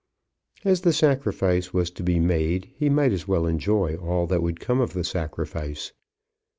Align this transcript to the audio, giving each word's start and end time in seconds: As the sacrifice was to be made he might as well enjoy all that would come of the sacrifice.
As 0.65 0.81
the 0.81 0.93
sacrifice 0.93 1.75
was 1.75 1.91
to 1.91 2.01
be 2.01 2.19
made 2.19 2.71
he 2.73 2.89
might 2.89 3.11
as 3.11 3.27
well 3.27 3.45
enjoy 3.45 3.93
all 3.97 4.25
that 4.25 4.41
would 4.41 4.59
come 4.59 4.81
of 4.81 4.93
the 4.93 5.03
sacrifice. 5.03 5.93